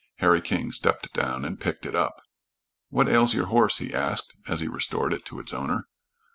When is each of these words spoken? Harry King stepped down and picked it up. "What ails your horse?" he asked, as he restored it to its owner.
Harry 0.15 0.41
King 0.41 0.71
stepped 0.71 1.13
down 1.13 1.45
and 1.45 1.59
picked 1.59 1.85
it 1.85 1.95
up. 1.95 2.23
"What 2.89 3.07
ails 3.07 3.35
your 3.35 3.45
horse?" 3.53 3.77
he 3.77 3.93
asked, 3.93 4.35
as 4.47 4.59
he 4.59 4.67
restored 4.67 5.13
it 5.13 5.25
to 5.25 5.39
its 5.39 5.53
owner. 5.53 5.85